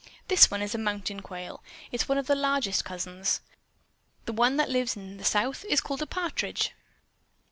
[0.29, 3.39] This one is a mountain quail; it is one of the largest cousins.
[4.25, 6.71] The one that lives in the South is called a partridge."